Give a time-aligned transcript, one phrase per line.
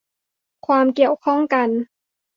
[0.67, 1.69] ความเกี่ยวข้องกัน